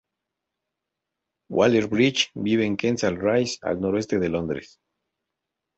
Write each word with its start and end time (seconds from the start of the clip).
Waller-Bridge 1.49 2.31
vive 2.33 2.65
en 2.71 2.75
Kensal 2.85 3.21
Rise, 3.21 3.59
al 3.61 3.79
noroeste 3.79 4.17
de 4.17 4.29
Londres. 4.29 4.79